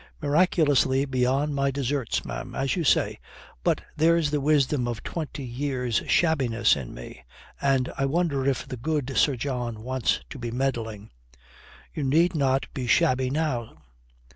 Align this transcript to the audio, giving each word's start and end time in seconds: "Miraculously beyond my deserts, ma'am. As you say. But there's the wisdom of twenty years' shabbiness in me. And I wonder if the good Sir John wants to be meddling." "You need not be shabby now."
"Miraculously 0.19 1.05
beyond 1.05 1.53
my 1.53 1.69
deserts, 1.69 2.25
ma'am. 2.25 2.55
As 2.55 2.75
you 2.75 2.83
say. 2.83 3.19
But 3.63 3.81
there's 3.95 4.31
the 4.31 4.41
wisdom 4.41 4.87
of 4.87 5.03
twenty 5.03 5.43
years' 5.43 6.01
shabbiness 6.07 6.75
in 6.75 6.95
me. 6.95 7.23
And 7.61 7.93
I 7.95 8.07
wonder 8.07 8.43
if 8.49 8.67
the 8.67 8.77
good 8.77 9.15
Sir 9.15 9.35
John 9.35 9.83
wants 9.83 10.21
to 10.31 10.39
be 10.39 10.49
meddling." 10.49 11.11
"You 11.93 12.03
need 12.03 12.33
not 12.33 12.65
be 12.73 12.87
shabby 12.87 13.29
now." 13.29 13.77